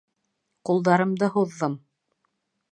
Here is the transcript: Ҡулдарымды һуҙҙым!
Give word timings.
Ҡулдарымды 0.69 1.31
һуҙҙым! 1.37 1.79